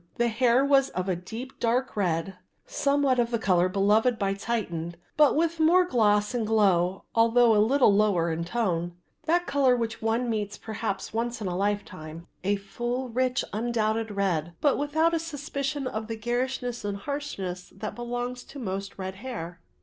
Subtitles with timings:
[0.15, 4.95] The hair was of a deep dark red, somewhat of the colour beloved by Titian,
[5.15, 8.95] but with more gloss and glow although a little lower in tone;
[9.27, 14.53] that colour which one meets perhaps once in a lifetime, a full rich undoubted red,
[14.59, 19.59] but without a suspicion of the garishness and harshness that belongs to most red hair.